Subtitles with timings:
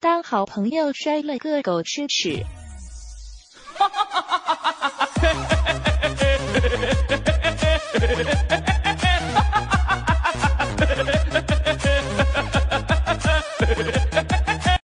[0.00, 2.42] 当好朋友摔了个狗吃屎。